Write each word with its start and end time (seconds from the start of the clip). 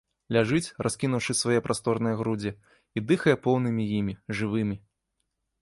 Ляжыць, 0.35 0.69
раскінуўшы 0.87 1.35
свае 1.41 1.57
прасторныя 1.67 2.15
грудзі, 2.23 2.53
і 2.97 3.05
дыхае 3.13 3.37
поўнымі 3.47 3.83
імі, 3.99 4.13
жывымі. 4.41 4.75